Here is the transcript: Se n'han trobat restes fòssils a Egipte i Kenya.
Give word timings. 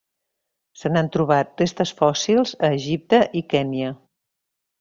Se 0.83 0.89
n'han 0.93 1.09
trobat 1.15 1.51
restes 1.63 1.93
fòssils 2.01 2.57
a 2.69 2.73
Egipte 2.81 3.23
i 3.43 3.47
Kenya. 3.55 3.93